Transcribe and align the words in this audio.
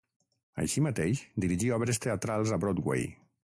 Així 0.63 0.83
mateix, 0.85 1.21
dirigí 1.45 1.71
obres 1.77 2.03
teatrals 2.07 2.55
a 2.55 2.61
Broadway. 2.65 3.09